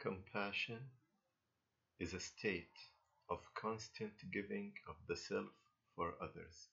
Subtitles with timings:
[0.00, 0.80] Compassion
[1.98, 2.78] is a state
[3.28, 5.52] of constant giving of the self
[5.94, 6.70] for others.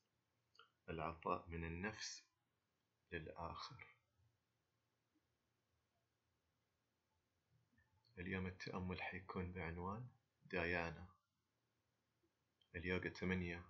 [0.89, 2.23] العطاء من النفس
[3.11, 3.83] للآخر.
[8.19, 10.07] اليوم التأمل حيكون بعنوان
[10.46, 11.07] ديانا.
[12.75, 13.65] اليوغا ثمانية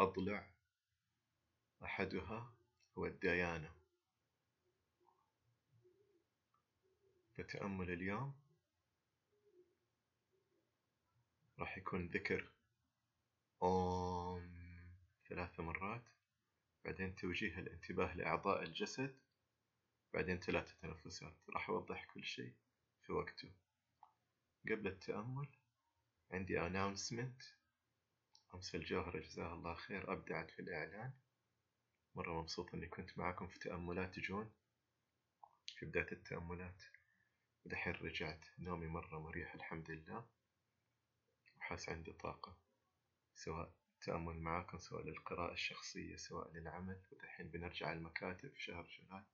[0.00, 0.50] أضلع
[1.84, 2.52] أحدها
[2.98, 3.83] هو الديانة
[7.44, 8.34] فتأمل اليوم
[11.58, 12.52] راح يكون ذكر
[13.62, 14.54] أوم
[15.28, 16.04] ثلاث مرات
[16.84, 19.16] بعدين توجيه الانتباه لأعضاء الجسد
[20.14, 21.36] بعدين ثلاثة تنفسات.
[21.48, 22.54] راح أوضح كل شيء
[23.02, 23.52] في وقته.
[24.70, 25.48] قبل التأمل
[26.30, 27.44] عندي announcement.
[28.54, 31.12] أمس الجوهرة جزاها الله خير أبدعت في الإعلان.
[32.14, 34.52] مرة مبسوط إني كنت معكم في تأملات جون
[35.76, 36.82] في بداية التأملات.
[37.64, 40.26] ودحين رجعت نومي مرة مريح الحمد لله
[41.56, 42.56] وحاس عندي طاقة
[43.34, 49.24] سواء التأمل معاكم سواء للقراءة الشخصية سواء للعمل ودحين بنرجع المكاتب في شهر جولاي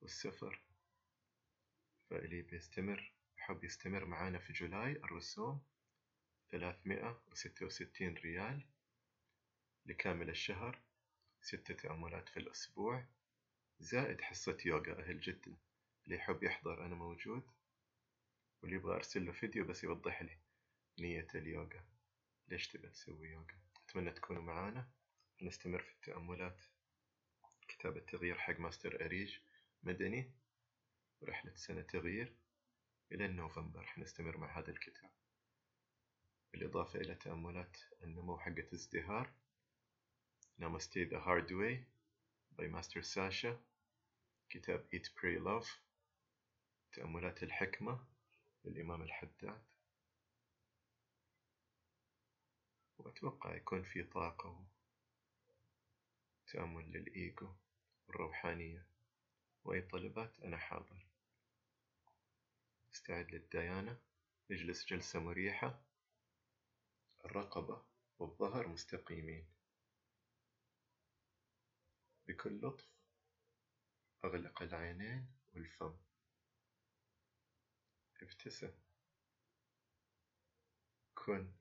[0.00, 0.60] والسفر
[2.10, 5.62] فإلي بيستمر حب يستمر معانا في جولاي الرسوم
[6.50, 8.66] ثلاثمائة وستة وستين ريال
[9.86, 10.80] لكامل الشهر
[11.42, 13.04] ستة تأملات في الأسبوع
[13.80, 15.56] زائد حصة يوغا أهل جدة.
[16.04, 17.50] اللي يحب يحضر أنا موجود
[18.62, 20.38] واللي يبغى أرسل له فيديو بس يوضح لي
[20.98, 21.84] نية اليوغا.
[22.48, 24.90] ليش تبى تسوي يوغا؟ أتمنى تكونوا معانا.
[25.42, 26.62] نستمر في التأملات.
[27.68, 29.38] كتاب التغيير حق ماستر أريج
[29.82, 30.32] مدني.
[31.22, 32.36] رحلة سنة تغيير.
[33.12, 35.10] إلى نوفمبر حنستمر مع هذا الكتاب.
[36.52, 39.32] بالإضافة إلى تأملات النمو حقة ازدهار
[40.60, 41.86] Namaste the Hard Way
[42.58, 43.56] by Master Sasha.
[44.50, 45.68] كتاب Eat Pray Love.
[46.92, 48.06] تأملات الحكمة
[48.64, 49.62] للإمام الحداد.
[52.98, 54.64] وأتوقع يكون في طاقة
[56.46, 57.52] تأمل للإيجو
[58.08, 58.86] والروحانية.
[59.64, 61.06] وأي طلبات أنا حاضر.
[62.94, 63.98] أستعد للديانة
[64.50, 65.82] أجلس جلسة مريحة.
[67.24, 67.82] الرقبة
[68.18, 69.46] والظهر مستقيمين.
[72.28, 72.88] بكل لطف
[74.24, 75.96] أغلق العينين والفم.
[78.21, 78.71] ابتسم
[81.15, 81.51] كن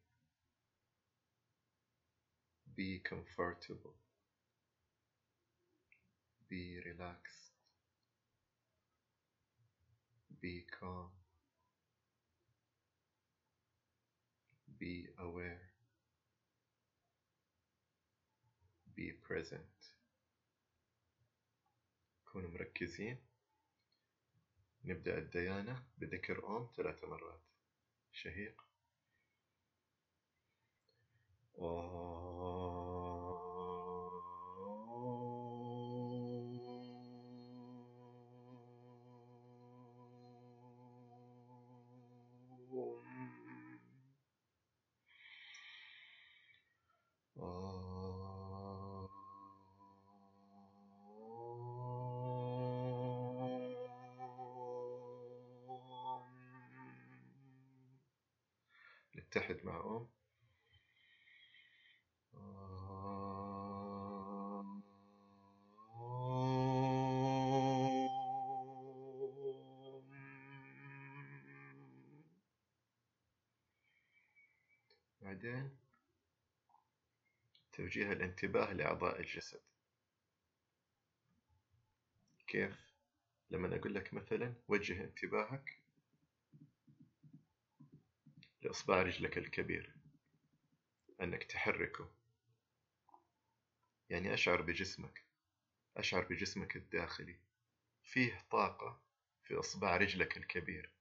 [2.76, 3.96] be comfortable
[6.50, 7.52] be relaxed
[10.40, 11.10] be calm
[14.78, 15.70] be aware
[18.96, 19.94] be present
[22.24, 23.27] كونوا مركزين
[24.83, 27.41] نبدأ الديانة بذكر أوم ثلاث مرات.
[28.11, 28.61] شهيق.
[31.53, 32.28] نتحد
[59.65, 60.07] مع أم
[75.21, 75.77] بعدين
[77.71, 79.61] توجيه الانتباه لأعضاء الجسد
[82.47, 82.89] كيف؟
[83.51, 85.88] لما أقول لك مثلا وجه انتباهك
[88.69, 89.93] لإصبع رجلك الكبير
[91.21, 92.09] أنك تحركه.
[94.09, 95.25] يعني أشعر بجسمك
[95.97, 97.39] أشعر بجسمك الداخلي.
[98.03, 99.01] فيه طاقة
[99.43, 100.91] في إصبع رجلك الكبير.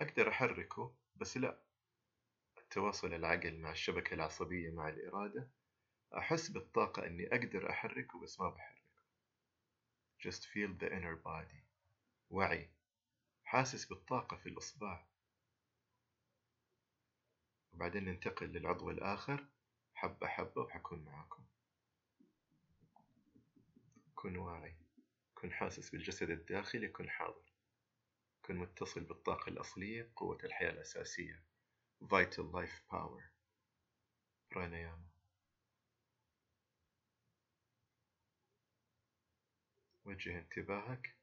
[0.00, 1.58] أقدر أحركه بس لا.
[2.58, 5.50] التواصل العقل مع الشبكة العصبية مع الإرادة
[6.18, 9.02] أحس بالطاقة أني أقدر أحركه بس ما بحركه.
[10.20, 11.62] Just feel the inner body.
[12.30, 12.70] وعي.
[13.44, 15.15] حاسس بالطاقة في الإصبع.
[17.76, 19.46] وبعدين ننتقل للعضو الآخر.
[19.94, 21.44] حبة حبة وحكون معاكم.
[24.14, 24.76] كن واعي.
[25.34, 26.88] كن حاسس بالجسد الداخلي.
[26.88, 27.52] كن حاضر.
[28.42, 31.42] كن متصل بالطاقة الأصلية قوة الحياة الأساسية.
[32.04, 33.22] Vital Life Power.
[34.50, 35.06] برانياما
[40.04, 41.16] وجه انتباهك.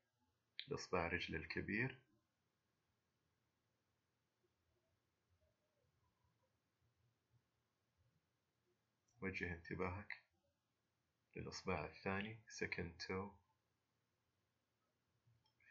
[0.67, 1.99] لإصبع رجل الكبير.
[9.23, 10.23] وجه انتباهك
[11.35, 13.29] للإصبع الثاني second toe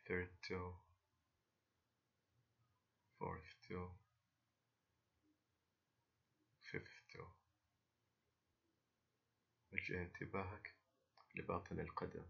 [0.07, 0.73] third toe
[3.19, 3.91] fourth toe
[6.71, 7.31] fifth toe.
[9.73, 10.75] وجه انتباهك
[11.35, 12.27] لباطن القدم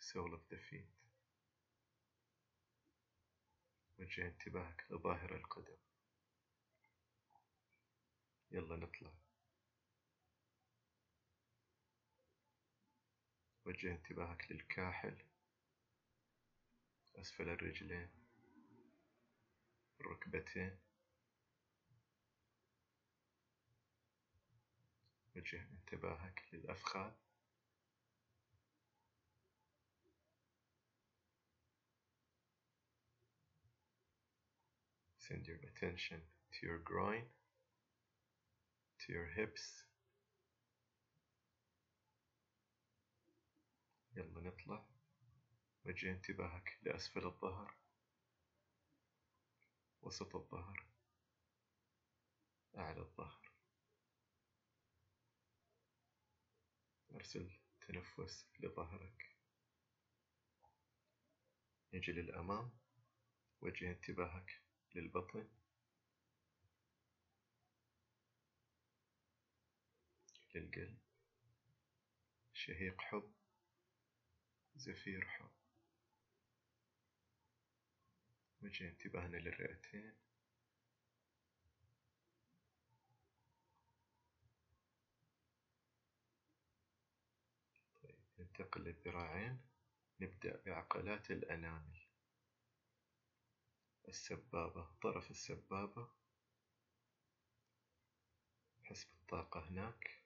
[0.00, 0.92] sole of the feet.
[3.98, 5.78] وجه انتباهك لظاهر القدم.
[8.50, 9.25] يلا نطلع.
[13.66, 15.16] وجه انتباهك للكاحل.
[17.16, 18.08] أسفل الرجلين.
[20.00, 20.78] الركبتين
[25.36, 27.12] وجه انتباهك للأفخاذ
[35.18, 36.20] Send your attention
[36.52, 37.24] to your groin,
[39.00, 39.85] to your hips.
[44.16, 44.86] يلا نطلع.
[45.84, 47.74] وجه انتباهك لأسفل الظهر.
[50.02, 50.86] وسط الظهر.
[52.78, 53.50] أعلى الظهر.
[57.14, 59.36] أرسل تنفس لظهرك.
[61.94, 62.70] نجي للأمام.
[63.60, 64.62] وجه انتباهك
[64.94, 65.48] للبطن.
[70.54, 70.98] للقلب.
[72.52, 73.35] شهيق حب.
[74.76, 75.50] زفير حب.
[78.62, 80.14] وجه انتباهنا للرئتين.
[88.02, 89.60] طيب ننتقل للذراعين.
[90.20, 92.06] نبدأ بعقلات الأنامل.
[94.08, 96.08] السبابة طرف السبابة.
[98.84, 100.22] حس بالطاقة هناك.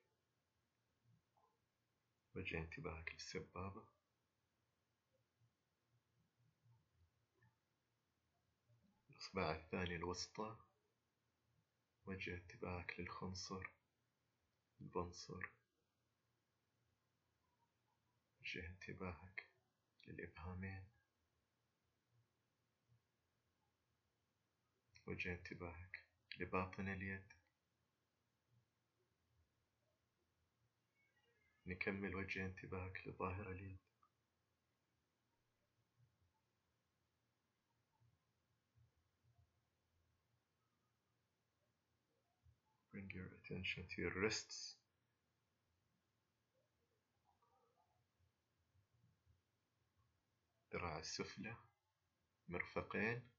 [2.34, 3.99] وجه انتباهك للسبابة.
[9.34, 10.56] الإصبع الثاني الوسطى
[12.06, 13.66] وجه انتباهك للخنصر
[14.80, 15.46] البنصر.
[18.40, 19.46] وجه انتباهك
[20.06, 20.84] للإبهامين.
[25.06, 26.04] وجه انتباهك
[26.38, 27.32] لباطن اليد.
[31.66, 33.89] نكمل وجه انتباهك لظاهر اليد.
[43.50, 44.76] Attention to your wrists.
[50.72, 51.56] ذراع السفلى
[52.48, 53.30] مرفقين.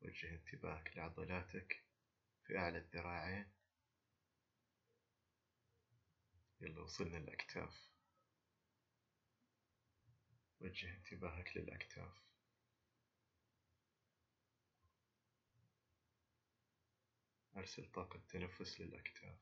[0.00, 1.84] وجه انتباهك لعضلاتك
[2.46, 3.52] في أعلى الذراعين.
[6.60, 7.88] يلا وصلنا للأكتاف.
[10.60, 12.37] وجه انتباهك للأكتاف.
[17.58, 19.38] أرسل طاقة تنفس للأكتاف.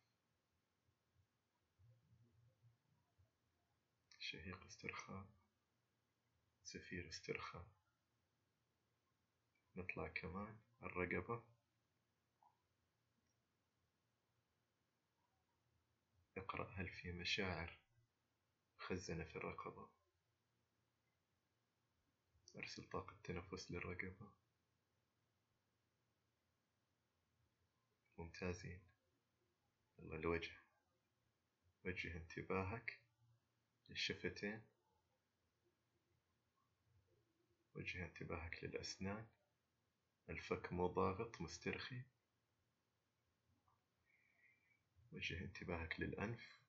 [4.19, 5.27] شهيق استرخاء.
[6.65, 7.67] زفير استرخاء.
[9.77, 10.59] نطلع كمان.
[10.83, 11.43] الرقبة.
[16.37, 17.79] اقرأ هل في مشاعر.
[18.79, 19.89] خزنة في الرقبة.
[22.57, 24.46] أرسل طاقة تنفس للرقبة.
[28.43, 28.81] ممتازين.
[29.99, 30.57] يلا الوجه
[31.85, 33.01] وجه انتباهك.
[33.89, 34.63] للشفتين.
[37.75, 39.27] وجه انتباهك للأسنان.
[40.29, 42.03] الفك مو ضاغط مسترخي.
[45.13, 46.61] وجه انتباهك للأنف.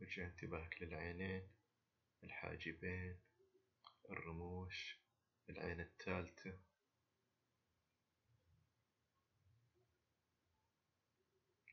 [0.00, 1.48] وجه انتباهك للعينين.
[2.24, 3.27] الحاجبين.
[4.10, 4.98] الرموش
[5.50, 6.58] العين الثالثة.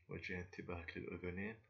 [0.09, 1.61] وجه انتباهك للأذنين.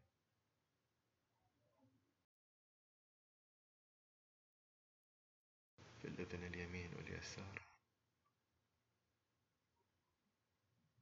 [6.01, 7.61] في الأذن اليمين واليسار.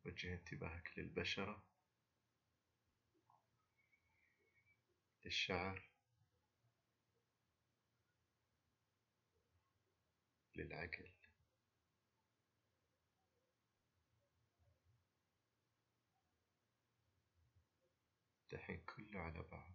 [0.05, 1.63] وجه انتباهك للبشرة.
[5.25, 5.92] للشعر.
[10.55, 11.11] للعقل
[18.51, 19.73] دحين كله على بعض.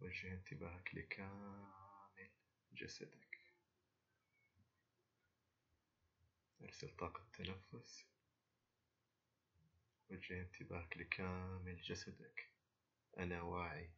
[0.00, 2.30] وجه انتباهك لكامل
[2.72, 3.40] جسدك.
[6.62, 8.06] أرسل طاقة تنفس.
[10.10, 12.50] وجه انتباهك لكامل جسدك.
[13.18, 13.90] أنا واعي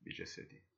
[0.00, 0.71] بجسدي.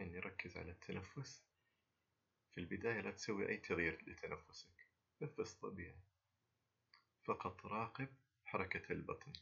[0.00, 1.42] الحين نركز على التنفس.
[2.50, 4.86] في البداية لا تسوي أي تغيير لتنفسك
[5.20, 6.00] نفس طبيعي.
[7.24, 8.08] فقط راقب
[8.44, 9.32] حركة البطن.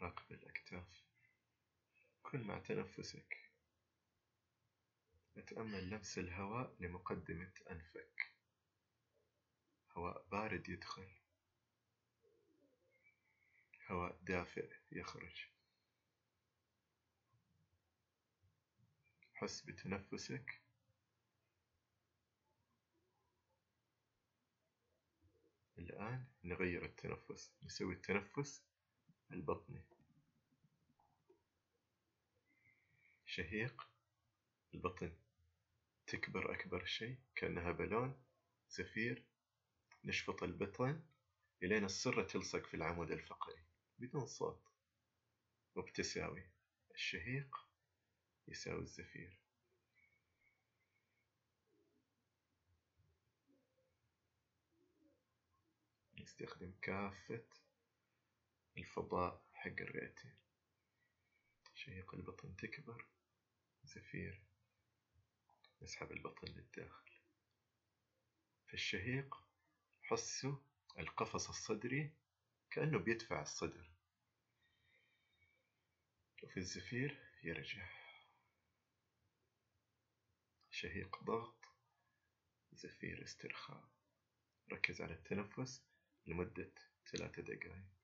[0.00, 1.02] راقب الأكتاف.
[2.22, 3.50] كن مع تنفسك.
[5.36, 8.32] أتأمل لمس الهواء لمقدمة أنفك.
[9.90, 11.08] هواء بارد يدخل.
[13.88, 15.51] هواء دافئ يخرج.
[19.42, 20.60] حس بتنفسك.
[25.78, 28.62] الآن نغير التنفس نسوي التنفس
[29.32, 29.82] البطني.
[33.26, 33.88] شهيق
[34.74, 35.12] البطن.
[36.06, 38.22] تكبر أكبر شيء كأنها بالون
[38.70, 39.24] زفير.
[40.04, 41.02] نشفط البطن
[41.62, 43.62] إلين السرة تلصق في العمود الفقري
[43.98, 44.62] بدون صوت.
[45.74, 46.50] وبتساوي
[46.94, 47.71] الشهيق
[48.48, 49.38] يساوي الزفير.
[56.18, 57.44] نستخدم كافة
[58.76, 60.34] الفضاء حق الرئتين.
[61.74, 63.06] شهيق البطن تكبر.
[63.84, 64.42] زفير
[65.82, 67.10] نسحب البطن للداخل.
[68.66, 69.36] في الشهيق
[70.02, 70.56] حسوا
[70.98, 72.10] القفص الصدري
[72.70, 73.90] كأنه بيدفع الصدر.
[76.42, 78.01] وفي الزفير يرجع.
[80.82, 81.68] شهيق ضغط
[82.72, 83.88] زفير استرخاء.
[84.72, 85.82] ركز على التنفس
[86.26, 86.72] لمدة
[87.10, 88.01] ثلاثة دقائق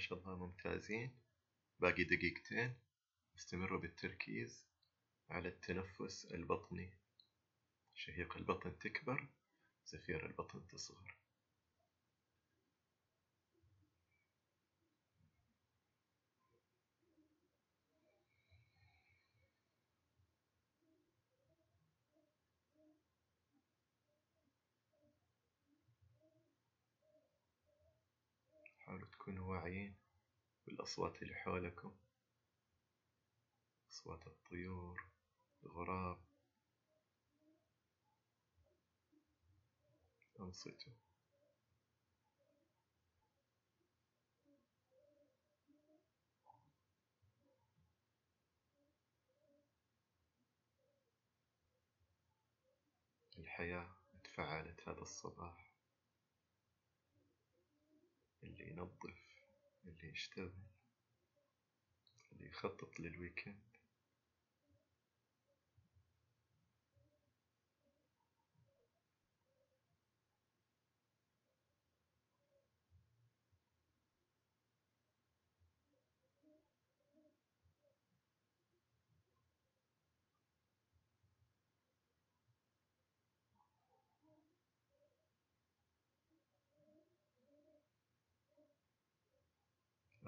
[0.00, 1.18] شاء الله ممتازين.
[1.78, 2.74] باقي دقيقتين.
[3.36, 4.66] استمروا بالتركيز
[5.30, 6.98] على التنفس البطني.
[7.94, 9.28] شهيق البطن تكبر
[9.86, 11.19] زفير البطن تصغر.
[29.60, 29.96] تكونوا واعيين
[30.66, 31.96] بالأصوات اللي حولكم.
[33.90, 35.04] أصوات الطيور
[35.62, 36.18] الغراب.
[40.40, 40.92] أنصتوا
[53.38, 55.70] الحياة تفعلت هذا الصباح.
[58.42, 59.29] اللي ينظف
[59.84, 60.52] اللي يشتغل
[62.32, 63.69] اللي يخطط للويكند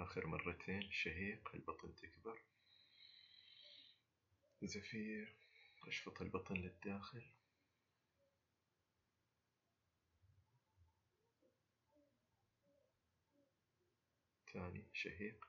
[0.03, 2.43] آخر مرتين شهيق البطن تكبر.
[4.63, 5.35] زفير
[5.89, 7.31] أشفط البطن للداخل.
[14.53, 15.49] ثاني شهيق.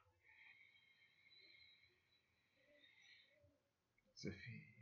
[4.16, 4.73] زفير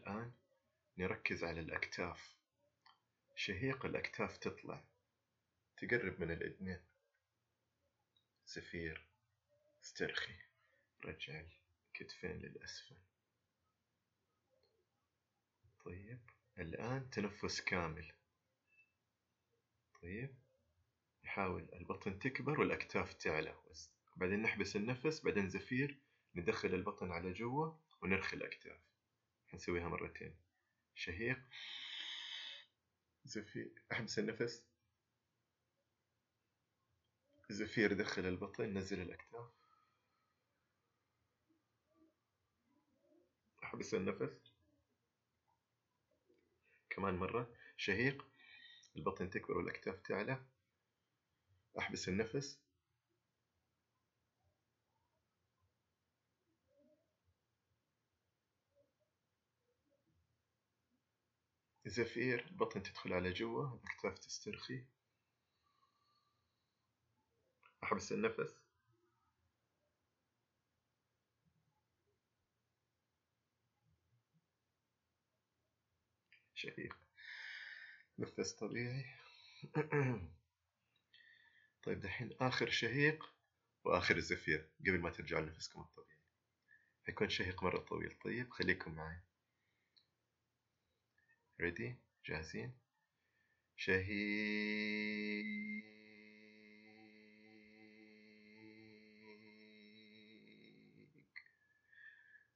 [0.00, 0.32] الآن
[0.98, 2.34] نركز على الأكتاف.
[3.36, 4.84] شهيق الأكتاف تطلع.
[5.76, 6.80] تقرب من الإذنين
[8.46, 9.06] زفير.
[9.84, 10.34] استرخي
[11.04, 11.42] رجع
[11.88, 12.96] الكتفين للأسفل.
[15.84, 16.20] طيب.
[16.58, 18.12] الآن تنفس كامل.
[20.02, 20.34] طيب.
[21.24, 23.54] نحاول البطن تكبر والأكتاف تعلى.
[24.16, 25.20] بعدين نحبس النفس.
[25.20, 25.98] بعدين زفير.
[26.34, 28.89] ندخل البطن على جوا ونرخي الأكتاف.
[29.52, 30.36] حنسويها مرتين.
[30.94, 31.38] شهيق.
[33.24, 33.72] زفير.
[33.92, 34.66] أحبس النفس.
[37.50, 39.50] زفير دخل البطن نزل الأكتاف.
[43.64, 44.52] أحبس النفس.
[46.90, 47.54] كمان مرة.
[47.76, 48.26] شهيق.
[48.96, 50.46] البطن تكبر والأكتاف تعلى.
[51.78, 52.69] أحبس النفس.
[61.86, 64.84] زفير البطن تدخل على جوا الأكتاف تسترخي.
[67.84, 68.60] أحبس النفس.
[76.54, 76.96] شهيق
[78.18, 79.04] نفس طبيعي.
[81.84, 83.24] طيب دحين آخر شهيق
[83.84, 86.20] وآخر الزفير قبل ما ترجعوا لنفسكم الطبيعي.
[87.06, 88.18] حيكون شهيق مرة طويل.
[88.24, 89.29] طيب خليكم معي.
[91.60, 92.72] ريدي جاهزين
[93.76, 95.44] شهيق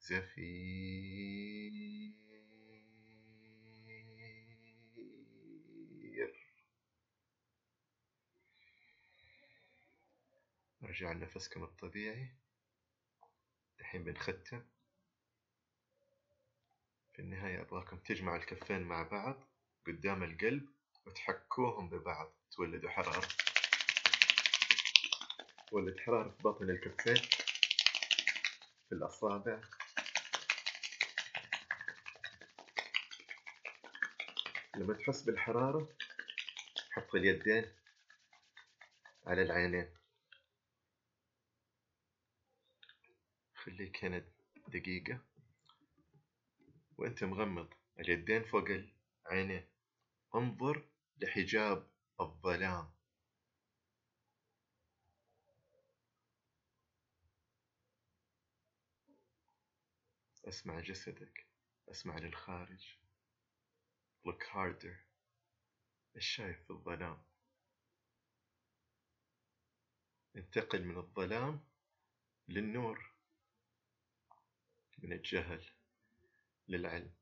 [0.01, 1.75] زفير
[10.85, 12.29] ارجع لنفسكم الطبيعي.
[13.81, 14.63] الحين بنختم.
[17.15, 19.45] في النهاية أبغاكم تجمعوا الكفين مع بعض
[19.87, 20.69] قدام القلب
[21.07, 22.33] وتحكوهم ببعض.
[22.51, 23.29] تولدوا حرارة.
[25.71, 27.17] تولد حرارة في بطن الكفين
[28.89, 29.61] في الأصابع.
[34.77, 35.89] لما تحس بالحرارة
[36.93, 37.73] حط اليدين
[39.27, 39.95] على العينين.
[43.55, 44.25] خليك هنا
[44.69, 45.34] دقيقة.
[46.99, 48.65] وأنت مغمض اليدين فوق
[49.27, 49.69] العينين.
[50.35, 52.95] انظر لحجاب الظلام.
[60.45, 61.47] اسمع جسدك
[61.91, 62.99] اسمع للخارج.
[64.27, 64.97] Look harder.
[66.17, 67.23] إيش شايف في الظلام.
[70.37, 71.65] انتقل من الظلام
[72.49, 73.15] للنور
[74.99, 75.71] من الجهل.
[76.69, 77.15] للعلم.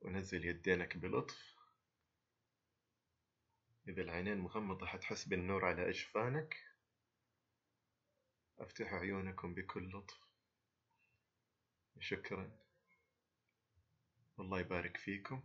[0.00, 1.54] ونزل يدينك بلطف.
[3.88, 6.56] إذا العينين مغمضة حتحس بالنور على أجفانك
[8.58, 10.18] افتحوا عيونكم بكل لطف.
[12.00, 12.58] شكرا.
[14.36, 15.42] والله يبارك فيكم.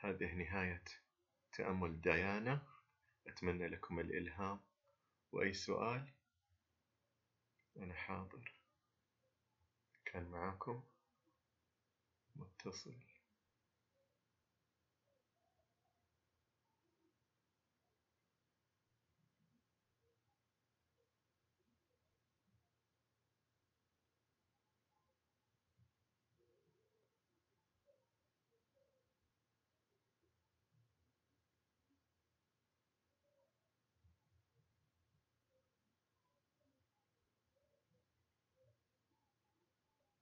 [0.00, 0.84] هذه نهاية
[1.52, 2.66] تأمل ديانا.
[3.26, 4.60] أتمنى لكم الإلهام.
[5.32, 6.12] وأي سؤال؟
[7.76, 8.54] أنا حاضر.
[10.04, 10.82] كان معاكم
[12.36, 12.94] まあ、手をする。